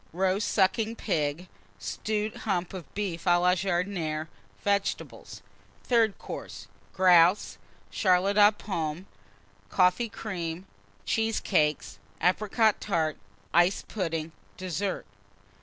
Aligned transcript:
Roast 0.13 0.47
Sucking 0.47 0.95
Pig. 0.95 1.47
Stewed 1.77 2.37
Hump 2.37 2.73
of 2.73 2.91
Beef 2.95 3.25
à 3.25 3.39
la 3.39 3.53
Jardinière. 3.53 4.29
Vegetables. 4.63 5.43
THIRD 5.83 6.17
COURSE. 6.17 6.67
Grouse. 6.91 7.59
Charlotte 7.91 8.37
aux 8.39 8.51
Pommes. 8.51 9.05
Coffee 9.69 10.09
Cream. 10.09 10.65
Cheesecakes. 11.05 11.99
Apricot 12.19 12.79
Tart. 12.81 13.15
Iced 13.53 13.87
Pudding. 13.89 14.31
DESSERT. 14.57 15.05